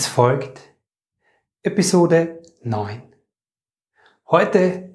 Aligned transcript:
Es 0.00 0.06
folgt 0.06 0.60
Episode 1.64 2.40
9. 2.62 3.02
Heute 4.30 4.90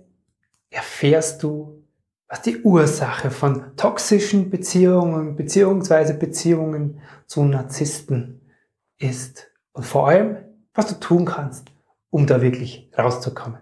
erfährst 0.69 1.43
du, 1.43 1.83
was 2.29 2.41
die 2.43 2.61
Ursache 2.61 3.29
von 3.29 3.75
toxischen 3.75 4.49
Beziehungen 4.49 5.35
bzw. 5.35 6.13
Beziehungen 6.13 7.01
zu 7.27 7.43
Narzissten 7.43 8.49
ist 8.97 9.51
und 9.73 9.85
vor 9.85 10.07
allem, 10.07 10.37
was 10.73 10.87
du 10.87 10.97
tun 11.01 11.25
kannst, 11.25 11.67
um 12.09 12.25
da 12.25 12.41
wirklich 12.41 12.89
rauszukommen. 12.97 13.59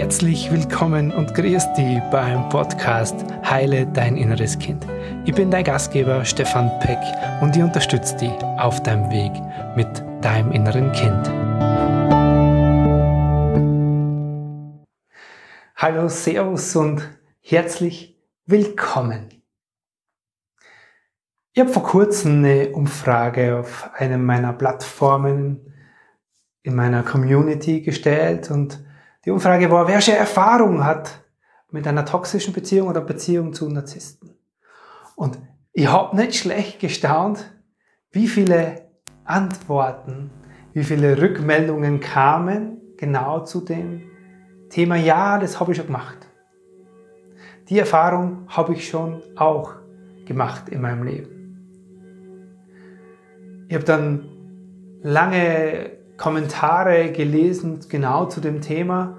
Herzlich 0.00 0.48
willkommen 0.52 1.10
und 1.10 1.34
grüß 1.34 1.72
dich 1.72 1.98
beim 2.12 2.48
Podcast 2.50 3.16
Heile 3.42 3.84
dein 3.84 4.16
inneres 4.16 4.56
Kind. 4.56 4.86
Ich 5.24 5.34
bin 5.34 5.50
dein 5.50 5.64
Gastgeber 5.64 6.24
Stefan 6.24 6.70
Peck 6.78 7.00
und 7.42 7.56
ich 7.56 7.62
unterstütze 7.64 8.16
dich 8.16 8.30
auf 8.58 8.80
deinem 8.84 9.10
Weg 9.10 9.32
mit 9.74 9.88
deinem 10.24 10.52
inneren 10.52 10.92
Kind. 10.92 11.28
Hallo, 15.74 16.08
Servus 16.08 16.76
und 16.76 17.02
herzlich 17.40 18.16
willkommen. 18.46 19.42
Ich 21.54 21.60
habe 21.60 21.70
vor 21.70 21.82
kurzem 21.82 22.44
eine 22.44 22.68
Umfrage 22.68 23.58
auf 23.58 23.90
einem 23.94 24.24
meiner 24.24 24.52
Plattformen 24.52 25.74
in 26.62 26.76
meiner 26.76 27.02
Community 27.02 27.80
gestellt 27.80 28.52
und 28.52 28.78
die 29.28 29.32
Umfrage 29.32 29.70
war, 29.70 29.86
wer 29.86 30.00
schon 30.00 30.14
Erfahrung 30.14 30.82
hat 30.82 31.20
mit 31.70 31.86
einer 31.86 32.06
toxischen 32.06 32.54
Beziehung 32.54 32.88
oder 32.88 33.02
Beziehung 33.02 33.52
zu 33.52 33.68
Narzissten. 33.68 34.30
Und 35.16 35.38
ich 35.74 35.86
habe 35.86 36.16
nicht 36.16 36.36
schlecht 36.36 36.80
gestaunt, 36.80 37.44
wie 38.10 38.26
viele 38.26 38.88
Antworten, 39.24 40.30
wie 40.72 40.82
viele 40.82 41.20
Rückmeldungen 41.20 42.00
kamen 42.00 42.80
genau 42.96 43.40
zu 43.40 43.60
dem 43.60 44.00
Thema, 44.70 44.96
ja, 44.96 45.38
das 45.38 45.60
habe 45.60 45.72
ich 45.72 45.76
schon 45.76 45.88
gemacht. 45.88 46.26
Die 47.68 47.78
Erfahrung 47.78 48.46
habe 48.48 48.72
ich 48.72 48.88
schon 48.88 49.22
auch 49.36 49.74
gemacht 50.24 50.70
in 50.70 50.80
meinem 50.80 51.02
Leben. 51.02 52.48
Ich 53.68 53.74
habe 53.74 53.84
dann 53.84 54.26
lange 55.02 55.98
Kommentare 56.16 57.12
gelesen, 57.12 57.80
genau 57.90 58.24
zu 58.24 58.40
dem 58.40 58.62
Thema. 58.62 59.17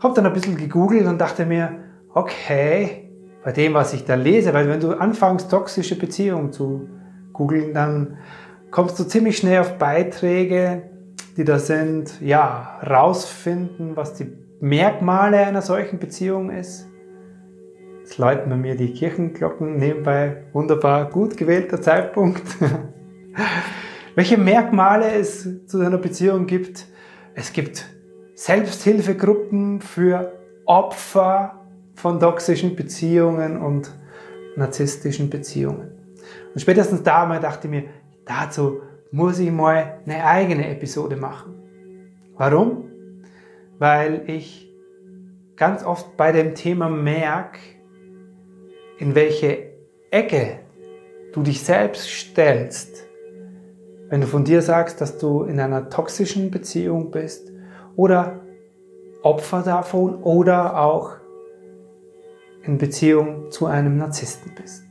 Habe 0.00 0.14
dann 0.14 0.26
ein 0.26 0.32
bisschen 0.32 0.56
gegoogelt 0.56 1.06
und 1.06 1.20
dachte 1.20 1.46
mir, 1.46 1.78
okay, 2.12 3.10
bei 3.42 3.52
dem, 3.52 3.74
was 3.74 3.94
ich 3.94 4.04
da 4.04 4.14
lese, 4.14 4.52
weil 4.54 4.68
wenn 4.68 4.80
du 4.80 4.92
anfängst, 4.92 5.50
toxische 5.50 5.98
Beziehungen 5.98 6.52
zu 6.52 6.88
googeln, 7.32 7.72
dann 7.74 8.18
kommst 8.70 8.98
du 8.98 9.04
ziemlich 9.04 9.38
schnell 9.38 9.60
auf 9.60 9.78
Beiträge, 9.78 10.90
die 11.36 11.44
da 11.44 11.58
sind, 11.58 12.20
ja, 12.20 12.80
rausfinden, 12.88 13.96
was 13.96 14.14
die 14.14 14.32
Merkmale 14.60 15.38
einer 15.38 15.62
solchen 15.62 15.98
Beziehung 15.98 16.50
ist. 16.50 16.88
Jetzt 18.00 18.18
läuten 18.18 18.50
bei 18.50 18.56
mir 18.56 18.76
die 18.76 18.92
Kirchenglocken 18.92 19.76
nebenbei. 19.76 20.44
Wunderbar, 20.52 21.10
gut 21.10 21.36
gewählter 21.36 21.80
Zeitpunkt. 21.80 22.42
welche 24.16 24.38
Merkmale 24.38 25.12
es 25.12 25.66
zu 25.66 25.80
einer 25.80 25.98
Beziehung 25.98 26.46
gibt. 26.46 26.86
Es 27.34 27.52
gibt 27.52 27.86
Selbsthilfegruppen 28.36 29.80
für 29.80 30.30
Opfer 30.66 31.66
von 31.94 32.20
toxischen 32.20 32.76
Beziehungen 32.76 33.56
und 33.56 33.90
narzisstischen 34.56 35.30
Beziehungen. 35.30 35.90
Und 36.52 36.60
spätestens 36.60 37.02
damals 37.02 37.40
dachte 37.40 37.66
ich 37.66 37.70
mir, 37.70 37.84
dazu 38.26 38.82
muss 39.10 39.38
ich 39.38 39.50
mal 39.50 40.00
eine 40.04 40.22
eigene 40.22 40.68
Episode 40.68 41.16
machen. 41.16 41.54
Warum? 42.36 42.84
Weil 43.78 44.24
ich 44.26 44.70
ganz 45.56 45.82
oft 45.82 46.18
bei 46.18 46.30
dem 46.30 46.54
Thema 46.54 46.90
merke, 46.90 47.60
in 48.98 49.14
welche 49.14 49.70
Ecke 50.10 50.58
du 51.32 51.42
dich 51.42 51.62
selbst 51.62 52.10
stellst, 52.10 53.06
wenn 54.10 54.20
du 54.20 54.26
von 54.26 54.44
dir 54.44 54.60
sagst, 54.60 55.00
dass 55.00 55.16
du 55.16 55.44
in 55.44 55.58
einer 55.58 55.88
toxischen 55.88 56.50
Beziehung 56.50 57.10
bist 57.10 57.55
oder 57.96 58.40
Opfer 59.22 59.62
davon 59.62 60.22
oder 60.22 60.78
auch 60.80 61.16
in 62.62 62.78
Beziehung 62.78 63.50
zu 63.50 63.66
einem 63.66 63.96
Narzissten 63.96 64.52
bist. 64.54 64.84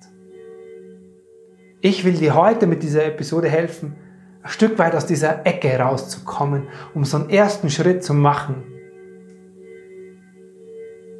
Ich 1.81 2.03
will 2.03 2.13
dir 2.13 2.35
heute 2.35 2.67
mit 2.67 2.83
dieser 2.83 3.05
Episode 3.05 3.47
helfen, 3.47 3.95
ein 4.41 4.49
Stück 4.49 4.77
weit 4.79 4.95
aus 4.95 5.05
dieser 5.05 5.45
Ecke 5.45 5.77
rauszukommen, 5.77 6.67
um 6.93 7.05
so 7.05 7.17
einen 7.17 7.29
ersten 7.29 7.69
Schritt 7.69 8.03
zu 8.03 8.13
machen, 8.13 8.63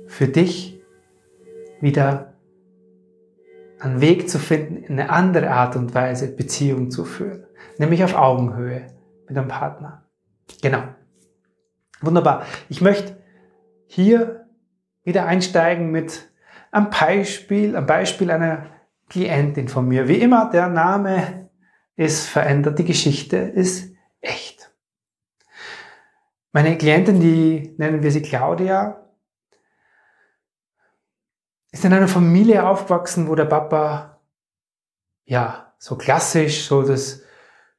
für 0.07 0.28
dich 0.28 0.81
wieder 1.81 2.34
einen 3.79 4.02
Weg 4.02 4.29
zu 4.29 4.40
finden, 4.40 4.78
in 4.78 5.00
eine 5.00 5.09
andere 5.09 5.52
Art 5.52 5.75
und 5.75 5.94
Weise 5.94 6.28
Beziehung 6.28 6.90
zu 6.90 7.06
führen 7.06 7.46
nämlich 7.78 8.03
auf 8.03 8.16
Augenhöhe 8.16 8.88
mit 9.28 9.38
einem 9.38 9.47
Partner. 9.47 10.03
Genau. 10.62 10.84
Wunderbar. 12.01 12.45
Ich 12.69 12.81
möchte 12.81 13.22
hier 13.88 14.47
wieder 15.03 15.25
einsteigen 15.25 15.91
mit 15.91 16.29
einem 16.72 16.89
Beispiel, 16.89 17.75
einem 17.75 17.85
Beispiel 17.85 18.31
einer 18.31 18.67
Klientin 19.09 19.67
von 19.67 19.88
mir. 19.88 20.07
Wie 20.07 20.19
immer, 20.19 20.50
der 20.50 20.67
Name 20.67 21.50
ist 21.95 22.28
verändert, 22.28 22.79
die 22.79 22.85
Geschichte 22.85 23.38
ist 23.38 23.94
echt. 24.19 24.72
Meine 26.51 26.78
Klientin, 26.78 27.19
die 27.19 27.75
nennen 27.78 28.01
wir 28.01 28.11
sie 28.11 28.22
Claudia, 28.22 29.09
ist 31.72 31.85
in 31.85 31.94
einer 31.94 32.07
Familie 32.07 32.67
aufgewachsen, 32.67 33.28
wo 33.28 33.35
der 33.35 33.45
Papa, 33.45 34.22
ja, 35.25 35.73
so 35.78 35.97
klassisch, 35.97 36.66
so 36.66 36.81
das 36.84 37.23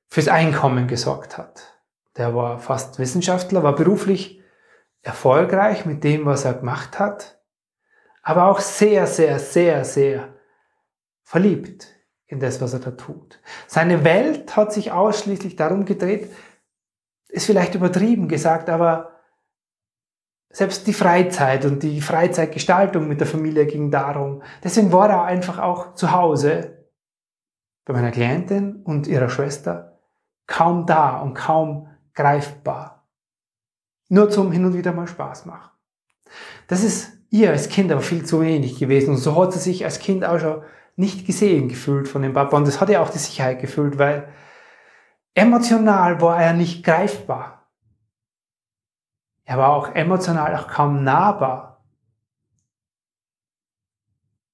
fürs 0.08 0.28
Einkommen 0.28 0.86
gesorgt 0.86 1.38
hat. 1.38 1.75
Der 2.16 2.34
war 2.34 2.58
fast 2.58 2.98
Wissenschaftler, 2.98 3.62
war 3.62 3.74
beruflich 3.74 4.42
erfolgreich 5.02 5.86
mit 5.86 6.02
dem, 6.02 6.26
was 6.26 6.44
er 6.44 6.54
gemacht 6.54 6.98
hat, 6.98 7.40
aber 8.22 8.46
auch 8.46 8.60
sehr, 8.60 9.06
sehr, 9.06 9.38
sehr, 9.38 9.84
sehr 9.84 10.34
verliebt 11.22 11.88
in 12.26 12.40
das, 12.40 12.60
was 12.60 12.72
er 12.72 12.80
da 12.80 12.90
tut. 12.90 13.40
Seine 13.66 14.02
Welt 14.04 14.56
hat 14.56 14.72
sich 14.72 14.90
ausschließlich 14.90 15.56
darum 15.56 15.84
gedreht, 15.84 16.32
ist 17.28 17.46
vielleicht 17.46 17.74
übertrieben 17.74 18.28
gesagt, 18.28 18.68
aber 18.68 19.12
selbst 20.50 20.86
die 20.86 20.94
Freizeit 20.94 21.64
und 21.66 21.82
die 21.82 22.00
Freizeitgestaltung 22.00 23.06
mit 23.06 23.20
der 23.20 23.26
Familie 23.26 23.66
ging 23.66 23.90
darum. 23.90 24.42
Deswegen 24.64 24.90
war 24.90 25.10
er 25.10 25.24
einfach 25.24 25.58
auch 25.58 25.94
zu 25.94 26.12
Hause 26.12 26.86
bei 27.84 27.92
meiner 27.92 28.10
Klientin 28.10 28.82
und 28.82 29.06
ihrer 29.06 29.28
Schwester 29.28 30.00
kaum 30.46 30.86
da 30.86 31.20
und 31.20 31.34
kaum 31.34 31.88
greifbar. 32.16 33.06
Nur 34.08 34.30
zum 34.30 34.50
hin 34.50 34.64
und 34.64 34.74
wieder 34.74 34.92
mal 34.92 35.06
Spaß 35.06 35.46
machen. 35.46 35.70
Das 36.66 36.82
ist 36.82 37.12
ihr 37.30 37.50
als 37.50 37.68
Kind 37.68 37.92
aber 37.92 38.00
viel 38.00 38.24
zu 38.24 38.40
wenig 38.40 38.78
gewesen. 38.78 39.10
Und 39.10 39.18
so 39.18 39.40
hat 39.40 39.52
sie 39.52 39.58
sich 39.60 39.84
als 39.84 40.00
Kind 40.00 40.24
auch 40.24 40.40
schon 40.40 40.62
nicht 40.96 41.26
gesehen 41.26 41.68
gefühlt 41.68 42.08
von 42.08 42.22
dem 42.22 42.32
Papa. 42.32 42.56
Und 42.56 42.66
das 42.66 42.80
hat 42.80 42.88
ihr 42.88 43.02
auch 43.02 43.10
die 43.10 43.18
Sicherheit 43.18 43.60
gefühlt, 43.60 43.98
weil 43.98 44.28
emotional 45.34 46.20
war 46.20 46.42
er 46.42 46.54
nicht 46.54 46.84
greifbar. 46.84 47.68
Er 49.44 49.58
war 49.58 49.70
auch 49.70 49.94
emotional 49.94 50.56
auch 50.56 50.66
kaum 50.68 51.04
nahbar. 51.04 51.84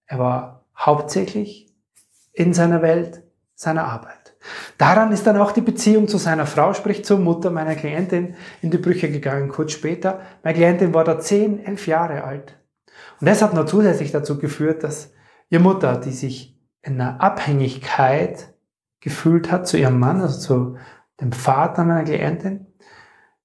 Er 0.06 0.18
war 0.18 0.66
hauptsächlich 0.76 1.74
in 2.32 2.52
seiner 2.52 2.82
Welt, 2.82 3.22
seiner 3.62 3.84
Arbeit. 3.84 4.34
Daran 4.76 5.12
ist 5.12 5.24
dann 5.24 5.36
auch 5.36 5.52
die 5.52 5.60
Beziehung 5.60 6.08
zu 6.08 6.18
seiner 6.18 6.46
Frau, 6.46 6.74
sprich 6.74 7.04
zur 7.04 7.20
Mutter 7.20 7.50
meiner 7.50 7.76
Klientin, 7.76 8.34
in 8.60 8.72
die 8.72 8.78
Brüche 8.78 9.08
gegangen, 9.08 9.48
kurz 9.48 9.70
später. 9.70 10.20
Meine 10.42 10.56
Klientin 10.56 10.92
war 10.92 11.04
da 11.04 11.20
10, 11.20 11.64
11 11.64 11.86
Jahre 11.86 12.24
alt. 12.24 12.58
Und 13.20 13.28
das 13.28 13.40
hat 13.40 13.54
noch 13.54 13.66
zusätzlich 13.66 14.10
dazu 14.10 14.38
geführt, 14.38 14.82
dass 14.82 15.12
ihre 15.48 15.62
Mutter, 15.62 15.96
die 15.96 16.10
sich 16.10 16.60
in 16.82 17.00
einer 17.00 17.20
Abhängigkeit 17.20 18.52
gefühlt 18.98 19.52
hat 19.52 19.68
zu 19.68 19.76
ihrem 19.78 20.00
Mann, 20.00 20.20
also 20.20 20.40
zu 20.40 20.76
dem 21.20 21.30
Vater 21.30 21.84
meiner 21.84 22.02
Klientin, 22.02 22.66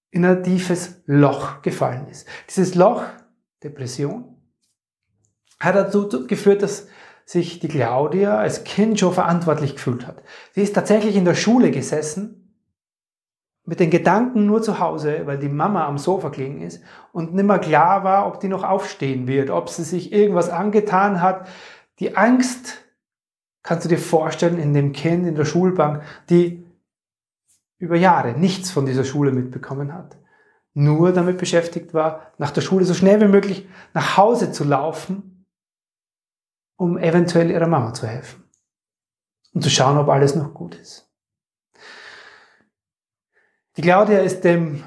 in 0.09 0.25
ein 0.25 0.41
tiefes 0.41 1.03
Loch 1.05 1.61
gefallen 1.61 2.07
ist. 2.07 2.27
Dieses 2.49 2.73
Loch, 2.73 3.03
Depression, 3.63 4.35
hat 5.59 5.75
dazu 5.75 6.25
geführt, 6.25 6.63
dass 6.63 6.87
sich 7.27 7.59
die 7.59 7.67
Claudia 7.67 8.37
als 8.37 8.63
Kind 8.63 8.97
schon 8.99 9.11
verantwortlich 9.11 9.75
gefühlt 9.75 10.07
hat. 10.07 10.23
Sie 10.53 10.61
ist 10.61 10.73
tatsächlich 10.73 11.17
in 11.17 11.25
der 11.25 11.35
Schule 11.35 11.71
gesessen, 11.71 12.55
mit 13.65 13.81
den 13.81 13.89
Gedanken 13.89 14.45
nur 14.45 14.61
zu 14.61 14.79
Hause, 14.79 15.23
weil 15.25 15.37
die 15.37 15.49
Mama 15.49 15.85
am 15.85 15.97
Sofa 15.97 16.29
gelegen 16.29 16.61
ist 16.61 16.81
und 17.11 17.35
nimmer 17.35 17.59
klar 17.59 18.05
war, 18.05 18.27
ob 18.27 18.39
die 18.39 18.47
noch 18.47 18.63
aufstehen 18.63 19.27
wird, 19.27 19.49
ob 19.49 19.67
sie 19.67 19.83
sich 19.83 20.13
irgendwas 20.13 20.49
angetan 20.49 21.21
hat. 21.21 21.49
Die 21.99 22.15
Angst 22.15 22.85
kannst 23.61 23.83
du 23.83 23.89
dir 23.89 23.97
vorstellen, 23.97 24.57
in 24.57 24.73
dem 24.73 24.93
Kind 24.93 25.27
in 25.27 25.35
der 25.35 25.43
Schulbank, 25.43 26.03
die 26.29 26.65
über 27.77 27.97
Jahre 27.97 28.39
nichts 28.39 28.71
von 28.71 28.85
dieser 28.85 29.03
Schule 29.03 29.33
mitbekommen 29.33 29.93
hat, 29.93 30.17
nur 30.73 31.11
damit 31.11 31.37
beschäftigt 31.37 31.93
war, 31.93 32.31
nach 32.37 32.51
der 32.51 32.61
Schule 32.61 32.85
so 32.85 32.93
schnell 32.93 33.19
wie 33.19 33.27
möglich 33.27 33.67
nach 33.93 34.15
Hause 34.15 34.53
zu 34.53 34.63
laufen, 34.63 35.36
um 36.77 36.97
eventuell 36.97 37.51
ihrer 37.51 37.67
Mama 37.67 37.93
zu 37.93 38.07
helfen 38.07 38.43
und 39.53 39.61
zu 39.61 39.69
schauen, 39.69 39.97
ob 39.97 40.07
alles 40.09 40.35
noch 40.35 40.53
gut 40.53 40.75
ist. 40.75 41.11
Die 43.75 43.81
Claudia 43.81 44.19
ist 44.19 44.43
dem 44.43 44.83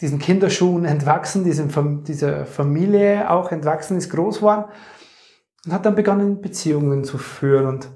diesen 0.00 0.18
Kinderschuhen 0.18 0.84
entwachsen, 0.84 1.44
diesem, 1.44 2.04
dieser 2.04 2.46
Familie 2.46 3.30
auch 3.30 3.52
entwachsen, 3.52 3.96
ist 3.96 4.10
groß 4.10 4.38
geworden 4.38 4.66
und 5.64 5.72
hat 5.72 5.86
dann 5.86 5.94
begonnen, 5.94 6.42
Beziehungen 6.42 7.04
zu 7.04 7.16
führen 7.16 7.66
und 7.66 7.88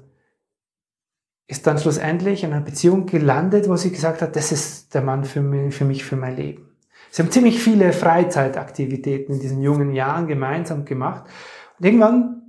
ist 1.47 1.67
dann 1.67 1.77
schlussendlich 1.77 2.43
in 2.43 2.53
einer 2.53 2.65
Beziehung 2.65 3.05
gelandet, 3.05 3.67
wo 3.67 3.75
sie 3.75 3.91
gesagt 3.91 4.21
hat, 4.21 4.35
das 4.35 4.51
ist 4.51 4.93
der 4.93 5.01
Mann 5.01 5.23
für 5.23 5.41
mich, 5.41 5.75
für 5.75 5.85
mich, 5.85 6.03
für 6.03 6.15
mein 6.15 6.35
Leben. 6.35 6.77
Sie 7.11 7.23
haben 7.23 7.31
ziemlich 7.31 7.61
viele 7.61 7.91
Freizeitaktivitäten 7.91 9.35
in 9.35 9.41
diesen 9.41 9.61
jungen 9.61 9.93
Jahren 9.93 10.27
gemeinsam 10.27 10.85
gemacht. 10.85 11.25
Irgendwann 11.79 12.39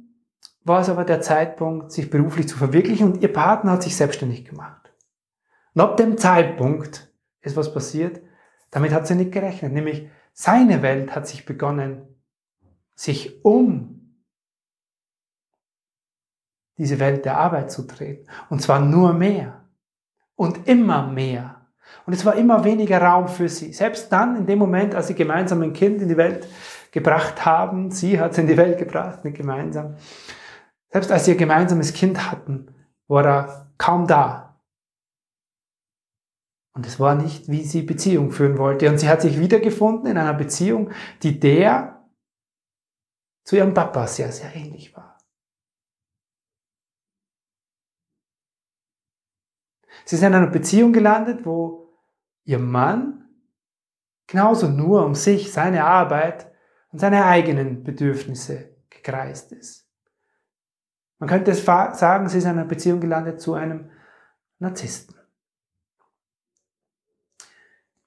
war 0.64 0.80
es 0.80 0.88
aber 0.88 1.04
der 1.04 1.20
Zeitpunkt, 1.20 1.92
sich 1.92 2.10
beruflich 2.10 2.48
zu 2.48 2.56
verwirklichen 2.56 3.12
und 3.12 3.22
ihr 3.22 3.32
Partner 3.32 3.72
hat 3.72 3.82
sich 3.82 3.96
selbstständig 3.96 4.44
gemacht. 4.44 4.92
Und 5.74 5.80
ab 5.80 5.96
dem 5.96 6.18
Zeitpunkt 6.18 7.12
ist 7.40 7.56
was 7.56 7.72
passiert, 7.72 8.20
damit 8.70 8.92
hat 8.92 9.06
sie 9.06 9.14
nicht 9.14 9.32
gerechnet, 9.32 9.72
nämlich 9.72 10.08
seine 10.32 10.82
Welt 10.82 11.14
hat 11.14 11.26
sich 11.26 11.44
begonnen, 11.44 12.02
sich 12.94 13.44
um 13.44 14.00
diese 16.76 16.98
Welt 16.98 17.24
der 17.24 17.36
Arbeit 17.36 17.70
zu 17.70 17.82
drehen. 17.82 18.26
Und 18.48 18.62
zwar 18.62 18.80
nur 18.80 19.12
mehr. 19.12 19.64
Und 20.34 20.66
immer 20.66 21.06
mehr. 21.06 21.66
Und 22.06 22.14
es 22.14 22.24
war 22.24 22.36
immer 22.36 22.64
weniger 22.64 23.02
Raum 23.02 23.28
für 23.28 23.48
sie. 23.48 23.74
Selbst 23.74 24.10
dann, 24.10 24.36
in 24.36 24.46
dem 24.46 24.58
Moment, 24.58 24.94
als 24.94 25.08
sie 25.08 25.14
gemeinsam 25.14 25.60
ein 25.60 25.74
Kind 25.74 26.00
in 26.00 26.08
die 26.08 26.16
Welt 26.16 26.46
gebracht 26.92 27.44
haben, 27.44 27.90
sie 27.90 28.20
hat 28.20 28.32
es 28.32 28.38
in 28.38 28.46
die 28.46 28.56
Welt 28.56 28.78
gebracht, 28.78 29.24
nicht 29.24 29.36
gemeinsam. 29.36 29.96
Selbst 30.88 31.12
als 31.12 31.24
sie 31.24 31.32
ihr 31.32 31.36
gemeinsames 31.36 31.92
Kind 31.92 32.30
hatten, 32.30 32.74
war 33.06 33.24
er 33.24 33.72
kaum 33.78 34.06
da. 34.06 34.60
Und 36.72 36.86
es 36.86 37.00
war 37.00 37.14
nicht, 37.14 37.48
wie 37.48 37.64
sie 37.64 37.82
Beziehung 37.82 38.30
führen 38.30 38.58
wollte. 38.58 38.88
Und 38.88 38.98
sie 38.98 39.08
hat 39.08 39.20
sich 39.20 39.38
wiedergefunden 39.38 40.06
in 40.10 40.18
einer 40.18 40.34
Beziehung, 40.34 40.90
die 41.22 41.38
der 41.38 42.08
zu 43.44 43.56
ihrem 43.56 43.74
Papa 43.74 44.06
sehr, 44.06 44.30
sehr 44.32 44.54
ähnlich 44.54 44.94
war. 44.96 45.18
Sie 50.04 50.16
ist 50.16 50.22
in 50.22 50.34
einer 50.34 50.46
Beziehung 50.46 50.92
gelandet, 50.92 51.44
wo 51.44 51.88
ihr 52.44 52.58
Mann 52.58 53.28
genauso 54.26 54.68
nur 54.68 55.04
um 55.04 55.14
sich, 55.14 55.52
seine 55.52 55.84
Arbeit 55.84 56.49
und 56.92 56.98
seine 56.98 57.24
eigenen 57.24 57.84
Bedürfnisse 57.84 58.70
gekreist 58.88 59.52
ist. 59.52 59.86
Man 61.18 61.28
könnte 61.28 61.50
es 61.50 61.64
sagen, 61.64 62.28
sie 62.28 62.38
ist 62.38 62.44
in 62.44 62.50
einer 62.50 62.64
Beziehung 62.64 63.00
gelandet 63.00 63.40
zu 63.40 63.54
einem 63.54 63.90
Narzissten. 64.58 65.14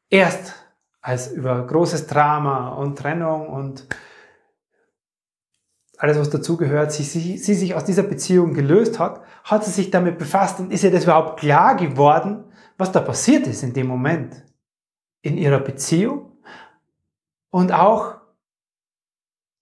Erst 0.10 0.54
als 1.02 1.32
über 1.32 1.66
großes 1.66 2.08
Drama 2.08 2.70
und 2.70 2.98
Trennung 2.98 3.50
und 3.50 3.88
alles, 5.98 6.20
was 6.20 6.30
dazugehört, 6.30 6.92
sie, 6.92 7.04
sie, 7.04 7.38
sie 7.38 7.54
sich 7.54 7.76
aus 7.76 7.86
dieser 7.86 8.04
Beziehung 8.04 8.54
gelöst 8.54 9.00
hat, 9.00 9.22
hat 9.44 9.64
sie 9.64 9.72
sich 9.72 9.92
damit 9.92 10.18
befasst 10.18 10.60
und 10.60 10.72
ist 10.72 10.84
ihr 10.84 10.92
das 10.92 11.04
überhaupt 11.04 11.40
klar 11.40 11.76
geworden, 11.76 12.46
was 12.78 12.92
da 12.92 13.00
passiert 13.00 13.48
ist 13.48 13.64
in 13.64 13.74
dem 13.74 13.88
Moment 13.88 14.44
in 15.22 15.38
ihrer 15.38 15.60
Beziehung 15.60 16.38
und 17.50 17.72
auch 17.72 18.23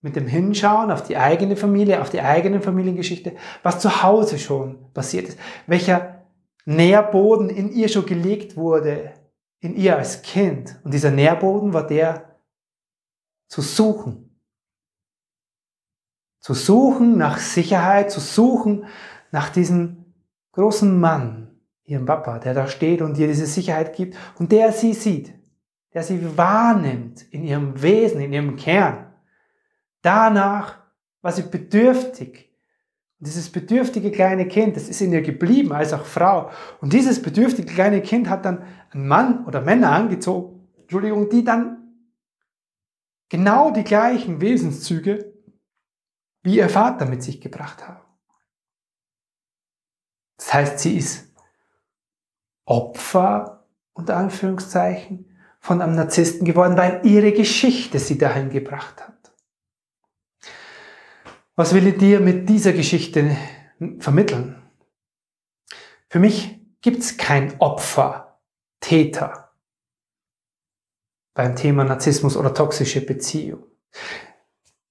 mit 0.02 0.16
dem 0.16 0.26
Hinschauen 0.26 0.90
auf 0.90 1.04
die 1.04 1.16
eigene 1.16 1.56
Familie, 1.56 2.02
auf 2.02 2.10
die 2.10 2.20
eigene 2.20 2.60
Familiengeschichte, 2.60 3.34
was 3.62 3.78
zu 3.78 4.02
Hause 4.02 4.38
schon 4.38 4.92
passiert 4.92 5.28
ist, 5.28 5.38
welcher 5.66 6.26
Nährboden 6.64 7.48
in 7.48 7.72
ihr 7.72 7.88
schon 7.88 8.06
gelegt 8.06 8.56
wurde, 8.56 9.14
in 9.60 9.76
ihr 9.76 9.96
als 9.96 10.22
Kind. 10.22 10.80
Und 10.84 10.92
dieser 10.92 11.12
Nährboden 11.12 11.72
war 11.72 11.86
der 11.86 12.36
zu 13.48 13.62
suchen. 13.62 14.40
Zu 16.40 16.54
suchen 16.54 17.16
nach 17.16 17.38
Sicherheit, 17.38 18.10
zu 18.10 18.18
suchen 18.18 18.86
nach 19.30 19.50
diesem 19.50 20.14
großen 20.52 20.98
Mann, 20.98 21.60
ihrem 21.84 22.06
Papa, 22.06 22.40
der 22.40 22.54
da 22.54 22.66
steht 22.66 23.02
und 23.02 23.16
ihr 23.18 23.28
diese 23.28 23.46
Sicherheit 23.46 23.94
gibt 23.94 24.16
und 24.38 24.50
der 24.50 24.72
sie 24.72 24.94
sieht, 24.94 25.32
der 25.94 26.02
sie 26.02 26.36
wahrnimmt 26.36 27.22
in 27.30 27.44
ihrem 27.44 27.80
Wesen, 27.80 28.20
in 28.20 28.32
ihrem 28.32 28.56
Kern. 28.56 29.11
Danach 30.02 30.78
war 31.22 31.32
sie 31.32 31.42
bedürftig 31.42 32.52
und 33.22 33.28
dieses 33.28 33.50
bedürftige 33.50 34.10
kleine 34.10 34.48
Kind, 34.48 34.74
das 34.74 34.88
ist 34.88 35.00
in 35.00 35.12
ihr 35.12 35.22
geblieben, 35.22 35.72
als 35.72 35.92
auch 35.92 36.04
Frau. 36.04 36.50
Und 36.80 36.92
dieses 36.92 37.22
bedürftige 37.22 37.72
kleine 37.72 38.02
Kind 38.02 38.28
hat 38.28 38.44
dann 38.44 38.64
einen 38.90 39.06
Mann 39.06 39.46
oder 39.46 39.60
Männer 39.60 39.92
angezogen, 39.92 40.68
Entschuldigung, 40.76 41.30
die 41.30 41.44
dann 41.44 41.94
genau 43.28 43.70
die 43.70 43.84
gleichen 43.84 44.40
Wesenszüge 44.40 45.32
wie 46.42 46.56
ihr 46.56 46.68
Vater 46.68 47.06
mit 47.06 47.22
sich 47.22 47.40
gebracht 47.40 47.86
haben. 47.86 48.00
Das 50.36 50.52
heißt, 50.52 50.78
sie 50.80 50.96
ist 50.96 51.32
Opfer, 52.64 53.68
unter 53.92 54.16
Anführungszeichen, 54.16 55.30
von 55.60 55.80
einem 55.80 55.94
Narzissten 55.94 56.44
geworden, 56.44 56.76
weil 56.76 57.00
ihre 57.04 57.30
Geschichte 57.30 58.00
sie 58.00 58.18
dahin 58.18 58.50
gebracht 58.50 59.00
hat. 59.00 59.21
Was 61.62 61.74
will 61.74 61.86
ich 61.86 61.96
dir 61.96 62.18
mit 62.18 62.48
dieser 62.48 62.72
Geschichte 62.72 63.36
vermitteln? 64.00 64.60
Für 66.08 66.18
mich 66.18 66.58
gibt 66.80 66.98
es 66.98 67.16
kein 67.16 67.60
Opfer, 67.60 68.40
Täter 68.80 69.52
beim 71.34 71.54
Thema 71.54 71.84
Narzissmus 71.84 72.36
oder 72.36 72.52
toxische 72.52 73.00
Beziehung. 73.06 73.62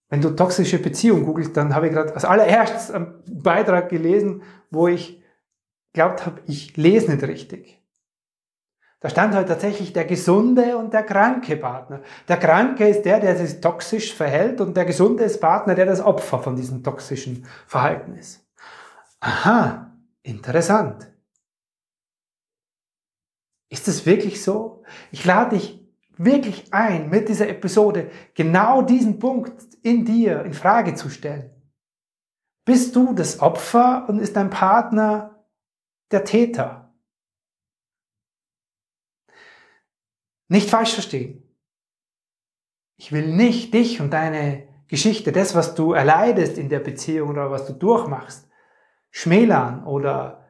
Wenn 0.08 0.22
du 0.22 0.30
toxische 0.30 0.80
Beziehung 0.80 1.26
googelst, 1.26 1.58
dann 1.58 1.76
habe 1.76 1.88
ich 1.88 1.94
gerade 1.94 2.14
als 2.16 2.24
allererstes 2.24 2.90
einen 2.90 3.22
Beitrag 3.26 3.90
gelesen, 3.90 4.44
wo 4.70 4.88
ich 4.88 5.22
glaubt 5.92 6.26
habe, 6.26 6.40
ich 6.48 6.78
lese 6.78 7.12
nicht 7.12 7.24
richtig. 7.24 7.81
Da 9.02 9.10
stand 9.10 9.34
halt 9.34 9.48
tatsächlich 9.48 9.94
der 9.94 10.06
gesunde 10.06 10.78
und 10.78 10.94
der 10.94 11.02
kranke 11.02 11.58
Partner. 11.58 12.02
Der 12.28 12.38
Kranke 12.38 12.88
ist 12.88 13.02
der, 13.02 13.20
der 13.20 13.36
sich 13.36 13.60
toxisch 13.60 14.14
verhält 14.14 14.62
und 14.62 14.78
der 14.78 14.86
gesunde 14.86 15.24
ist 15.24 15.42
Partner, 15.42 15.74
der 15.74 15.88
das 15.88 16.02
Opfer 16.02 16.38
von 16.38 16.56
diesem 16.56 16.84
toxischen 16.84 17.48
Verhalten 17.66 18.14
ist. 18.14 18.46
Aha, 19.20 19.92
interessant. 20.22 21.12
Ist 23.70 23.88
es 23.88 24.06
wirklich 24.06 24.44
so? 24.44 24.84
Ich 25.12 25.26
lade 25.26 25.58
dich 25.58 25.84
wirklich 26.18 26.72
ein, 26.72 27.10
mit 27.10 27.28
dieser 27.28 27.50
Episode 27.50 28.12
genau 28.36 28.84
diesen 28.84 29.18
Punkt 29.18 29.64
in 29.82 30.06
dir 30.06 30.44
in 30.46 30.54
Frage 30.54 30.94
zu 30.94 31.10
stellen. 31.10 31.50
Bist 32.66 32.96
du 32.96 33.14
das 33.14 33.40
Opfer 33.40 34.06
und 34.08 34.20
ist 34.20 34.36
dein 34.36 34.52
Partner 34.52 35.44
der 36.12 36.24
Täter? 36.24 36.91
Nicht 40.52 40.70
falsch 40.70 40.96
verstehen. 40.96 41.50
Ich 42.98 43.14
will 43.14 43.34
nicht 43.34 43.74
dich 43.74 44.02
und 44.02 44.12
deine 44.12 44.68
Geschichte, 44.90 45.32
das, 45.32 45.56
was 45.56 45.76
du 45.76 45.94
erleidest 45.94 46.58
in 46.58 46.68
der 46.68 46.82
Beziehung 46.82 47.30
oder 47.30 47.50
was 47.50 47.68
du 47.68 47.72
durchmachst, 47.72 48.50
schmälern 49.12 49.86
oder 49.86 50.46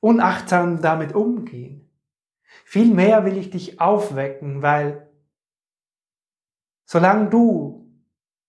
unachtsam 0.00 0.80
damit 0.80 1.14
umgehen. 1.14 1.92
Vielmehr 2.64 3.26
will 3.26 3.36
ich 3.36 3.50
dich 3.50 3.82
aufwecken, 3.82 4.62
weil 4.62 5.12
solange 6.86 7.28
du 7.28 8.02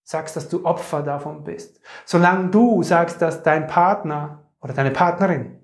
sagst, 0.03 0.38
dass 0.38 0.48
du 0.48 0.63
Opfer 0.63 1.03
davon 1.03 1.43
bist, 1.43 1.81
solange 2.05 2.51
du 2.51 2.83
sagst, 2.83 3.22
dass 3.22 3.43
dein 3.43 3.67
Partner 3.67 4.50
oder 4.62 4.74
deine 4.74 4.91
Partnerin 4.91 5.62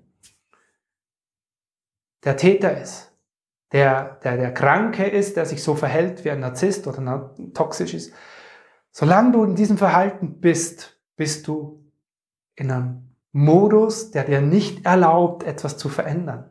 der 2.22 2.36
Täter 2.36 2.78
ist, 2.78 3.09
der, 3.72 4.18
der, 4.24 4.36
der 4.36 4.52
Kranke 4.52 5.06
ist, 5.06 5.36
der 5.36 5.46
sich 5.46 5.62
so 5.62 5.74
verhält 5.74 6.24
wie 6.24 6.30
ein 6.30 6.40
Narzisst 6.40 6.86
oder 6.86 7.34
toxisch 7.54 7.94
ist, 7.94 8.12
solange 8.90 9.32
du 9.32 9.44
in 9.44 9.54
diesem 9.54 9.78
Verhalten 9.78 10.40
bist, 10.40 11.00
bist 11.16 11.46
du 11.46 11.84
in 12.56 12.70
einem 12.70 13.16
Modus, 13.32 14.10
der 14.10 14.24
dir 14.24 14.40
nicht 14.40 14.84
erlaubt, 14.84 15.44
etwas 15.44 15.76
zu 15.76 15.88
verändern. 15.88 16.50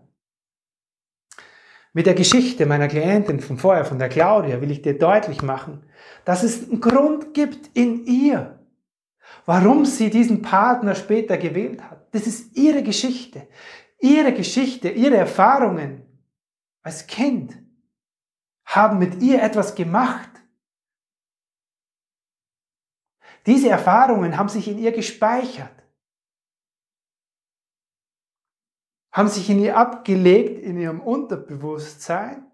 Mit 1.92 2.06
der 2.06 2.14
Geschichte 2.14 2.66
meiner 2.66 2.88
Klientin 2.88 3.40
von 3.40 3.58
vorher, 3.58 3.84
von 3.84 4.00
der 4.00 4.10
Claudia, 4.10 4.62
will 4.62 4.72
ich 4.72 4.82
dir 4.82 4.98
deutlich 4.98 5.42
machen, 5.42 5.86
dass 6.24 6.44
es 6.44 6.70
einen 6.70 6.80
Grund 6.80 7.34
gibt 7.34 7.76
in 7.76 8.06
ihr, 8.06 8.60
warum 9.46 9.86
sie 9.86 10.10
diesen 10.10 10.42
Partner 10.42 10.96
später 10.96 11.38
gewählt 11.38 11.82
hat. 11.84 12.08
Das 12.14 12.28
ist 12.28 12.56
ihre 12.56 12.84
Geschichte. 12.84 13.48
Ihre 14.00 14.34
Geschichte, 14.34 14.90
ihre 14.90 15.18
Erfahrungen 15.18 16.06
als 16.82 17.08
Kind 17.08 17.58
haben 18.66 19.00
mit 19.00 19.22
ihr 19.22 19.42
etwas 19.42 19.76
gemacht. 19.76 20.30
Diese 23.46 23.70
Erfahrungen 23.70 24.38
haben 24.38 24.50
sich 24.50 24.68
in 24.68 24.78
ihr 24.78 24.92
gespeichert, 24.92 25.84
haben 29.12 29.28
sich 29.28 29.50
in 29.50 29.60
ihr 29.60 29.76
abgelegt, 29.76 30.60
in 30.60 30.78
ihrem 30.78 31.02
Unterbewusstsein. 31.02 32.46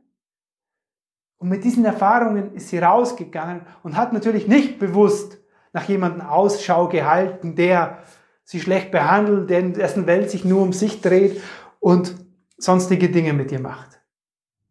Und 1.37 1.49
mit 1.49 1.63
diesen 1.63 1.83
Erfahrungen 1.83 2.53
ist 2.53 2.69
sie 2.69 2.79
rausgegangen 2.79 3.67
und 3.83 3.97
hat 3.97 4.13
natürlich 4.13 4.47
nicht 4.47 4.79
bewusst 4.79 5.37
nach 5.73 5.83
jemandem 5.89 6.21
Ausschau 6.21 6.87
gehalten, 6.87 7.55
der 7.55 8.03
sie 8.45 8.61
schlecht 8.61 8.91
behandelt, 8.91 9.49
der 9.49 9.59
in 9.59 9.73
dessen 9.73 10.07
Welt 10.07 10.31
sich 10.31 10.45
nur 10.45 10.61
um 10.61 10.71
sich 10.71 11.01
dreht 11.01 11.41
und 11.81 12.15
sonstige 12.57 13.09
Dinge 13.09 13.33
mit 13.33 13.51
ihr 13.51 13.59
macht. 13.59 13.94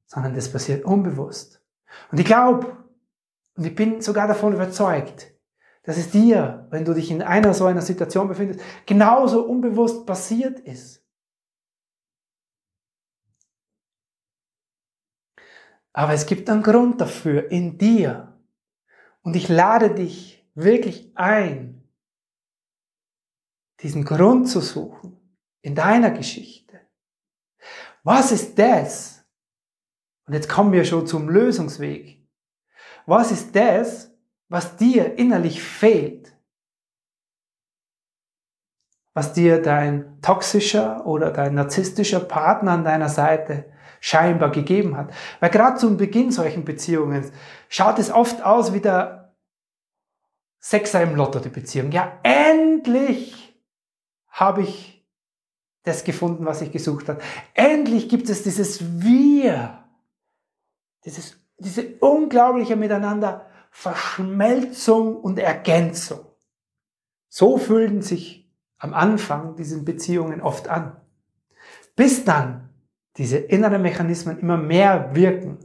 Sondern 0.06 0.34
das 0.34 0.52
passiert 0.52 0.84
unbewusst. 0.84 1.62
Und 2.10 2.18
ich 2.18 2.26
glaube, 2.26 2.76
und 3.56 3.64
ich 3.64 3.74
bin 3.74 4.00
sogar 4.00 4.26
davon 4.26 4.52
überzeugt, 4.52 5.32
dass 5.84 5.96
es 5.96 6.10
dir, 6.10 6.66
wenn 6.70 6.84
du 6.84 6.94
dich 6.94 7.10
in 7.10 7.22
einer 7.22 7.54
so 7.54 7.66
einer 7.66 7.82
Situation 7.82 8.28
befindest, 8.28 8.60
genauso 8.86 9.44
unbewusst 9.44 10.06
passiert 10.06 10.58
ist. 10.60 11.04
Aber 15.92 16.12
es 16.12 16.26
gibt 16.26 16.50
einen 16.50 16.62
Grund 16.62 17.00
dafür 17.00 17.50
in 17.52 17.78
dir. 17.78 18.36
Und 19.22 19.36
ich 19.36 19.48
lade 19.48 19.94
dich 19.94 20.44
wirklich 20.54 21.12
ein, 21.16 21.88
diesen 23.80 24.04
Grund 24.04 24.48
zu 24.48 24.60
suchen 24.60 25.38
in 25.62 25.74
deiner 25.74 26.10
Geschichte. 26.10 26.80
Was 28.02 28.32
ist 28.32 28.58
das? 28.58 29.23
Und 30.26 30.34
jetzt 30.34 30.48
kommen 30.48 30.72
wir 30.72 30.84
schon 30.84 31.06
zum 31.06 31.28
Lösungsweg. 31.28 32.22
Was 33.06 33.30
ist 33.30 33.54
das, 33.54 34.10
was 34.48 34.76
dir 34.76 35.18
innerlich 35.18 35.62
fehlt? 35.62 36.36
Was 39.12 39.32
dir 39.32 39.62
dein 39.62 40.20
toxischer 40.22 41.06
oder 41.06 41.30
dein 41.30 41.54
narzisstischer 41.54 42.20
Partner 42.20 42.72
an 42.72 42.84
deiner 42.84 43.08
Seite 43.08 43.66
scheinbar 44.00 44.50
gegeben 44.50 44.96
hat. 44.98 45.14
Weil 45.40 45.50
gerade 45.50 45.78
zum 45.78 45.96
Beginn 45.96 46.30
solchen 46.30 46.64
Beziehungen 46.64 47.30
schaut 47.68 47.98
es 47.98 48.10
oft 48.10 48.42
aus 48.44 48.74
wie 48.74 48.80
der 48.80 49.34
Sechser 50.58 51.02
im 51.02 51.14
Lotto, 51.14 51.38
die 51.38 51.48
Beziehung. 51.48 51.90
Ja, 51.90 52.18
endlich 52.22 53.58
habe 54.28 54.62
ich 54.62 55.06
das 55.84 56.04
gefunden, 56.04 56.44
was 56.44 56.60
ich 56.60 56.72
gesucht 56.72 57.08
habe. 57.08 57.20
Endlich 57.54 58.08
gibt 58.08 58.28
es 58.28 58.42
dieses 58.42 59.02
Wir, 59.02 59.83
dieses, 61.04 61.36
diese 61.58 61.96
unglaubliche 62.00 62.76
Miteinander 62.76 63.46
Verschmelzung 63.70 65.16
und 65.16 65.38
Ergänzung. 65.38 66.24
So 67.28 67.58
fühlen 67.58 68.02
sich 68.02 68.48
am 68.78 68.94
Anfang 68.94 69.56
diese 69.56 69.82
Beziehungen 69.82 70.40
oft 70.40 70.68
an. 70.68 70.96
Bis 71.96 72.24
dann 72.24 72.70
diese 73.16 73.38
inneren 73.38 73.82
Mechanismen 73.82 74.38
immer 74.38 74.56
mehr 74.56 75.14
wirken 75.14 75.58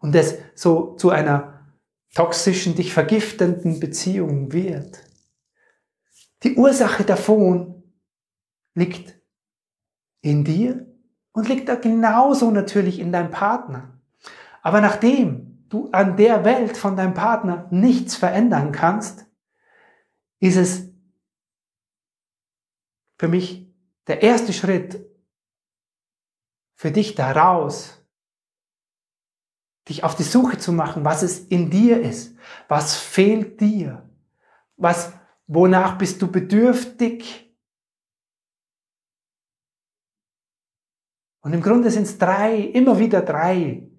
und 0.00 0.14
es 0.14 0.38
so 0.54 0.94
zu 0.94 1.10
einer 1.10 1.74
toxischen, 2.14 2.74
dich 2.74 2.92
vergiftenden 2.92 3.80
Beziehung 3.80 4.52
wird. 4.52 5.04
Die 6.42 6.56
Ursache 6.56 7.04
davon 7.04 7.82
liegt 8.74 9.20
in 10.22 10.44
dir 10.44 10.86
und 11.32 11.48
liegt 11.48 11.68
da 11.68 11.74
genauso 11.74 12.50
natürlich 12.50 12.98
in 12.98 13.12
deinem 13.12 13.30
Partner. 13.30 13.99
Aber 14.62 14.80
nachdem 14.80 15.66
du 15.68 15.90
an 15.90 16.16
der 16.16 16.44
Welt 16.44 16.76
von 16.76 16.96
deinem 16.96 17.14
Partner 17.14 17.68
nichts 17.70 18.16
verändern 18.16 18.72
kannst, 18.72 19.26
ist 20.40 20.56
es 20.56 20.90
für 23.18 23.28
mich 23.28 23.70
der 24.06 24.22
erste 24.22 24.52
Schritt 24.52 25.06
für 26.74 26.90
dich 26.90 27.14
daraus, 27.14 28.02
dich 29.88 30.04
auf 30.04 30.14
die 30.14 30.22
Suche 30.22 30.58
zu 30.58 30.72
machen, 30.72 31.04
was 31.04 31.22
es 31.22 31.38
in 31.38 31.70
dir 31.70 32.00
ist, 32.00 32.36
was 32.68 32.96
fehlt 32.96 33.60
dir, 33.60 34.08
was, 34.76 35.12
wonach 35.46 35.98
bist 35.98 36.22
du 36.22 36.30
bedürftig, 36.30 37.50
Und 41.42 41.54
im 41.54 41.62
Grunde 41.62 41.90
sind 41.90 42.02
es 42.02 42.18
drei, 42.18 42.58
immer 42.58 42.98
wieder 42.98 43.22
drei 43.22 43.89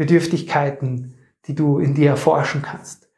Bedürftigkeiten, 0.00 1.14
die 1.44 1.54
du 1.54 1.78
in 1.78 1.94
dir 1.94 2.08
erforschen 2.08 2.62
kannst. 2.62 3.10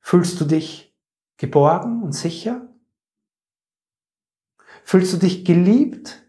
Fühlst 0.00 0.38
du 0.38 0.44
dich 0.44 0.94
geborgen 1.38 2.02
und 2.02 2.12
sicher? 2.12 2.68
Fühlst 4.84 5.14
du 5.14 5.16
dich 5.16 5.46
geliebt? 5.46 6.22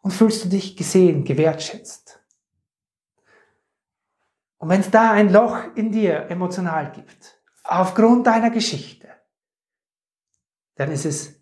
Und 0.00 0.12
fühlst 0.12 0.44
du 0.44 0.48
dich 0.48 0.76
gesehen, 0.76 1.24
gewertschätzt? 1.24 2.22
Und 4.58 4.68
wenn 4.68 4.82
es 4.82 4.92
da 4.92 5.10
ein 5.10 5.32
Loch 5.32 5.74
in 5.74 5.90
dir 5.90 6.30
emotional 6.30 6.92
gibt, 6.92 7.42
aufgrund 7.64 8.28
deiner 8.28 8.50
Geschichte, 8.50 9.08
dann 10.76 10.92
ist 10.92 11.04
es 11.04 11.34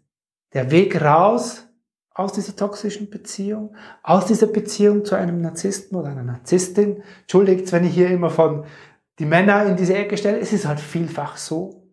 der 0.55 0.71
Weg 0.71 0.99
raus 1.03 1.69
aus 2.15 2.33
dieser 2.33 2.57
toxischen 2.57 3.11
Beziehung, 3.11 3.75
aus 4.03 4.27
dieser 4.27 4.47
Beziehung 4.47 5.05
zu 5.05 5.15
einem 5.15 5.41
Narzissten 5.41 5.97
oder 5.97 6.09
einer 6.09 6.23
Narzisstin. 6.23 7.03
Entschuldigt, 7.23 7.71
wenn 7.73 7.85
ich 7.85 7.95
hier 7.95 8.11
immer 8.11 8.31
von 8.31 8.65
die 9.19 9.27
Männer 9.27 9.67
in 9.67 9.77
diese 9.77 9.95
Ecke 9.95 10.17
stelle, 10.17 10.39
es 10.39 10.53
ist 10.53 10.67
halt 10.67 10.81
vielfach 10.81 11.37
so. 11.37 11.89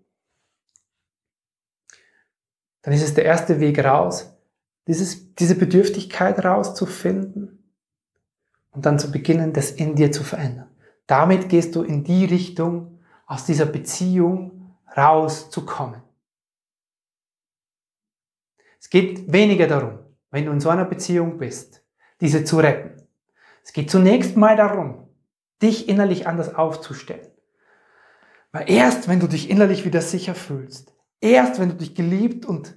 Dann 2.81 2.93
ist 2.93 3.03
es 3.03 3.13
der 3.13 3.25
erste 3.25 3.59
Weg 3.59 3.83
raus, 3.83 4.33
dieses, 4.87 5.35
diese 5.35 5.55
Bedürftigkeit 5.55 6.43
rauszufinden 6.43 7.73
und 8.71 8.85
dann 8.85 8.99
zu 8.99 9.11
beginnen, 9.11 9.53
das 9.53 9.71
in 9.71 9.95
dir 9.95 10.11
zu 10.11 10.23
verändern. 10.23 10.69
Damit 11.07 11.49
gehst 11.49 11.75
du 11.75 11.83
in 11.83 12.03
die 12.03 12.25
Richtung, 12.25 12.99
aus 13.29 13.45
dieser 13.45 13.67
Beziehung 13.67 14.75
rauszukommen. 14.97 16.01
Es 18.79 18.89
geht 18.89 19.31
weniger 19.31 19.67
darum, 19.67 19.99
wenn 20.31 20.45
du 20.45 20.51
in 20.51 20.59
so 20.59 20.69
einer 20.69 20.85
Beziehung 20.85 21.37
bist, 21.37 21.83
diese 22.21 22.43
zu 22.43 22.57
retten. 22.57 23.07
Es 23.63 23.73
geht 23.73 23.91
zunächst 23.91 24.37
mal 24.37 24.55
darum, 24.55 25.07
dich 25.61 25.89
innerlich 25.89 26.27
anders 26.27 26.55
aufzustellen. 26.55 27.27
Weil 28.51 28.69
erst 28.69 29.07
wenn 29.07 29.19
du 29.19 29.27
dich 29.27 29.49
innerlich 29.49 29.85
wieder 29.85 30.01
sicher 30.01 30.35
fühlst, 30.35 30.93
erst 31.21 31.59
wenn 31.59 31.69
du 31.69 31.75
dich 31.75 31.95
geliebt 31.95 32.45
und 32.45 32.75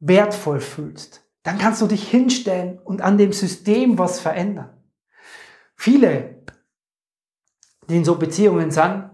wertvoll 0.00 0.60
fühlst, 0.60 1.24
dann 1.42 1.58
kannst 1.58 1.80
du 1.80 1.86
dich 1.86 2.08
hinstellen 2.08 2.78
und 2.80 3.00
an 3.00 3.18
dem 3.18 3.32
System 3.32 3.98
was 3.98 4.20
verändern. 4.20 4.82
Viele, 5.76 6.42
die 7.88 7.96
in 7.96 8.04
so 8.04 8.16
Beziehungen 8.16 8.70
sind, 8.70 9.10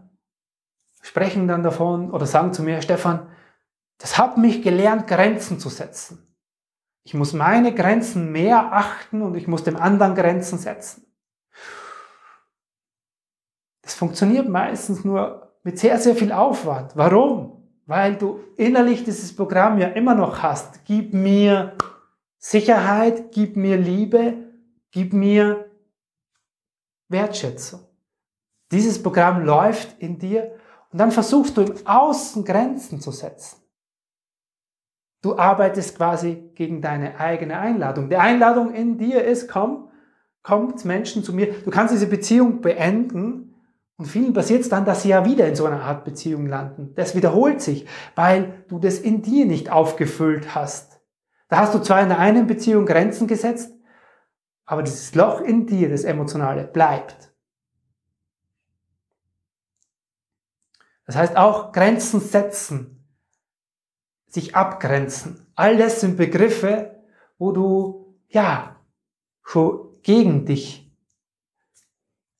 sprechen 1.03 1.47
dann 1.47 1.63
davon 1.63 2.11
oder 2.11 2.27
sagen 2.27 2.53
zu 2.53 2.63
mir, 2.63 2.81
Stefan, 2.81 3.29
das 3.99 4.19
hat 4.19 4.39
mich 4.39 4.63
gelernt, 4.63 5.07
Grenzen 5.07 5.61
zu 5.61 5.69
setzen. 5.69 6.32
Ich 7.05 7.15
muss 7.15 7.33
meine 7.33 7.75
Grenzen 7.75 8.31
mehr 8.31 8.73
achten 8.73 9.23
und 9.23 9.37
ich 9.37 9.49
muss 9.49 9.65
dem 9.65 9.77
anderen 9.77 10.15
Grenzen 10.15 10.59
setzen. 10.59 11.07
Das 13.83 13.95
funktioniert 13.95 14.49
meistens 14.49 15.05
nur 15.05 15.53
mit 15.65 15.79
sehr, 15.79 15.99
sehr 15.99 16.15
viel 16.15 16.33
Aufwand. 16.33 16.93
Warum? 16.97 17.69
Weil 17.87 18.17
du 18.17 18.41
innerlich 18.57 19.05
dieses 19.05 19.35
Programm 19.35 19.79
ja 19.79 19.89
immer 19.89 20.15
noch 20.15 20.43
hast. 20.43 20.85
Gib 20.85 21.13
mir 21.13 21.77
Sicherheit, 22.39 23.33
gib 23.33 23.57
mir 23.57 23.77
Liebe, 23.77 24.35
gib 24.93 25.13
mir 25.13 25.71
Wertschätzung. 27.09 27.81
Dieses 28.71 29.03
Programm 29.03 29.45
läuft 29.45 30.01
in 30.01 30.19
dir 30.19 30.55
und 30.91 30.99
dann 30.99 31.11
versuchst 31.11 31.57
du 31.57 31.63
im 31.63 31.87
Außen 31.87 32.45
Grenzen 32.45 33.01
zu 33.01 33.11
setzen. 33.11 33.62
Du 35.23 35.39
arbeitest 35.39 35.97
quasi 35.97 36.51
gegen 36.55 36.83
deine 36.83 37.21
eigene 37.21 37.59
Einladung. 37.59 38.11
Die 38.11 38.17
Einladung 38.17 38.75
in 38.75 38.99
dir 38.99 39.25
ist, 39.25 39.49
komm, 39.49 39.89
kommt 40.43 40.85
Menschen 40.85 41.23
zu 41.23 41.33
mir. 41.33 41.53
Du 41.65 41.71
kannst 41.71 41.95
diese 41.95 42.09
Beziehung 42.09 42.61
beenden 42.61 43.55
und 43.97 44.07
vielen 44.07 44.33
passiert 44.33 44.63
es 44.63 44.69
dann, 44.69 44.85
dass 44.85 45.03
sie 45.03 45.11
ja 45.11 45.25
wieder 45.25 45.47
in 45.47 45.55
so 45.55 45.65
einer 45.65 45.83
Art 45.83 46.05
Beziehung 46.05 46.47
landen. 46.47 46.93
Das 46.97 47.15
wiederholt 47.15 47.61
sich, 47.61 47.87
weil 48.17 48.65
du 48.67 48.81
das 48.81 48.99
in 48.99 49.23
dir 49.23 49.47
nicht 49.47 49.71
aufgefüllt 49.71 50.57
hast. 50.57 51.01
Da 51.49 51.59
hast 51.59 51.73
du 51.73 51.79
zwar 51.79 52.03
in 52.03 52.09
der 52.09 52.19
einen 52.19 52.49
Beziehung 52.49 52.85
Grenzen 52.85 53.29
gesetzt, 53.29 53.73
aber 54.65 54.83
dieses 54.83 55.15
Loch 55.15 55.41
in 55.41 55.67
dir, 55.67 55.89
das 55.89 56.03
Emotionale, 56.03 56.65
bleibt. 56.65 57.33
Das 61.07 61.15
heißt 61.15 61.37
auch 61.37 61.73
Grenzen 61.73 62.21
setzen, 62.21 63.02
sich 64.33 64.57
abgrenzen. 64.57 65.47
All 65.55 65.77
das 65.77 66.01
sind 66.01 66.17
Begriffe, 66.17 67.03
wo 67.39 67.53
du, 67.53 68.17
ja, 68.29 68.77
schon 69.45 70.01
gegen 70.03 70.47
dich 70.47 70.91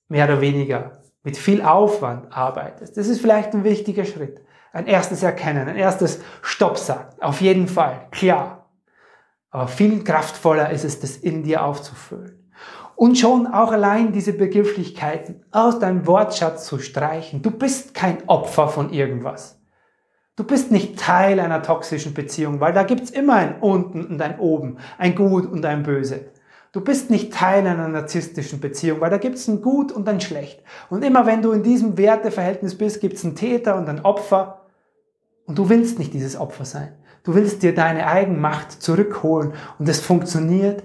mehr 0.09 0.25
oder 0.25 0.41
weniger 0.41 1.03
mit 1.23 1.37
viel 1.37 1.63
Aufwand 1.63 2.33
arbeitest. 2.33 2.97
Das 2.97 3.09
ist 3.09 3.21
vielleicht 3.21 3.53
ein 3.53 3.65
wichtiger 3.65 4.05
Schritt. 4.05 4.41
Ein 4.73 4.87
erstes 4.87 5.23
Erkennen, 5.23 5.69
ein 5.69 5.77
erstes 5.77 6.21
Stopp 6.41 6.79
sagen. 6.79 7.15
Auf 7.21 7.43
jeden 7.43 7.69
Fall, 7.69 8.09
klar. 8.11 8.71
Aber 9.51 9.69
viel 9.69 10.03
kraftvoller 10.03 10.71
ist 10.71 10.85
es, 10.85 10.99
das 10.99 11.19
in 11.19 11.43
dir 11.43 11.63
aufzufüllen. 11.63 12.51
Und 12.97 13.19
schon 13.19 13.47
auch 13.47 13.71
allein 13.71 14.13
diese 14.13 14.33
Begrifflichkeiten 14.33 15.45
aus 15.51 15.79
deinem 15.79 16.07
Wortschatz 16.07 16.67
zu 16.67 16.79
streichen. 16.79 17.43
Du 17.43 17.51
bist 17.51 17.93
kein 17.93 18.27
Opfer 18.29 18.69
von 18.69 18.91
irgendwas. 18.91 19.62
Du 20.35 20.45
bist 20.45 20.71
nicht 20.71 20.99
Teil 20.99 21.41
einer 21.41 21.63
toxischen 21.63 22.15
Beziehung, 22.15 22.59
weil 22.61 22.73
da 22.73 22.85
gibt's 22.85 23.11
immer 23.11 23.35
ein 23.35 23.61
Unten 23.61 24.07
und 24.07 24.23
ein 24.23 24.39
Oben, 24.39 24.79
ein 24.97 25.15
Gut 25.15 25.45
und 25.47 25.65
ein 25.67 25.83
Böse. 25.83 26.31
Du 26.73 26.81
bist 26.81 27.11
nicht 27.11 27.35
Teil 27.35 27.67
einer 27.67 27.87
narzisstischen 27.89 28.59
Beziehung, 28.59 29.03
weil 29.03 29.11
da 29.11 29.19
gibt's 29.19 29.47
ein 29.47 29.61
Gut 29.61 29.93
und 29.93 30.09
ein 30.09 30.23
Schlecht. 30.23 30.63
Und 30.89 31.05
immer 31.05 31.27
wenn 31.27 31.43
du 31.43 31.53
in 31.53 31.63
diesem 31.63 31.99
Werteverhältnis 31.99 32.79
bist, 32.79 33.03
gibt's 33.03 33.25
einen 33.25 33.37
Täter 33.37 33.77
und 33.77 33.91
ein 33.91 34.01
Opfer. 34.07 34.63
Und 35.45 35.59
du 35.59 35.69
willst 35.69 35.99
nicht 35.99 36.15
dieses 36.15 36.35
Opfer 36.35 36.65
sein. 36.65 36.97
Du 37.25 37.35
willst 37.35 37.63
dir 37.63 37.75
deine 37.75 38.07
Eigenmacht 38.07 38.73
zurückholen. 38.73 39.53
Und 39.79 39.87
es 39.87 40.01
funktioniert 40.01 40.83